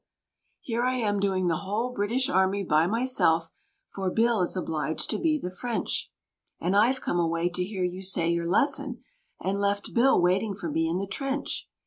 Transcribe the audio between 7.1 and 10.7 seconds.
away to hear you say your lesson, and left Bill waiting